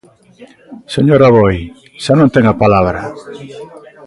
Señor 0.95 1.21
Aboi, 1.23 1.57
xa 2.03 2.13
non 2.19 2.29
ten 2.33 2.45
a 2.47 2.55
palabra. 2.63 3.01